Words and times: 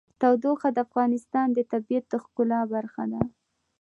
تودوخه 0.21 0.69
د 0.73 0.77
افغانستان 0.87 1.47
د 1.53 1.59
طبیعت 1.71 2.05
د 2.09 2.13
ښکلا 2.23 2.61
برخه 2.73 3.03
ده. 3.11 3.21